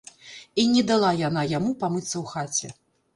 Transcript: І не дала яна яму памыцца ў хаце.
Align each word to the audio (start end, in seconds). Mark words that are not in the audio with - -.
І 0.61 0.63
не 0.75 0.81
дала 0.91 1.11
яна 1.19 1.43
яму 1.51 1.73
памыцца 1.83 2.13
ў 2.21 2.25
хаце. 2.33 2.73